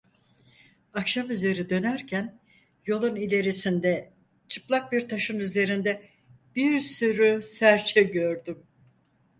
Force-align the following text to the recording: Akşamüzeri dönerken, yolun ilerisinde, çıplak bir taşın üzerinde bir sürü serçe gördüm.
Akşamüzeri 0.93 1.69
dönerken, 1.69 2.39
yolun 2.85 3.15
ilerisinde, 3.15 4.13
çıplak 4.49 4.91
bir 4.91 5.09
taşın 5.09 5.39
üzerinde 5.39 6.03
bir 6.55 6.79
sürü 6.79 7.41
serçe 7.43 8.01
gördüm. 8.03 8.63